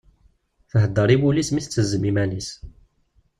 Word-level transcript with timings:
Thedder 0.69 1.09
i 1.15 1.17
wul-is 1.21 1.49
mi 1.51 1.61
tettezzem 1.61 2.03
iman-is. 2.09 2.49